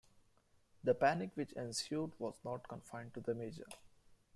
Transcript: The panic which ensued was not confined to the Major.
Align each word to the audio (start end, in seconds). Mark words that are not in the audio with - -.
The 0.83 0.95
panic 0.95 1.29
which 1.35 1.53
ensued 1.53 2.13
was 2.17 2.39
not 2.43 2.67
confined 2.67 3.13
to 3.13 3.19
the 3.19 3.35
Major. 3.35 3.67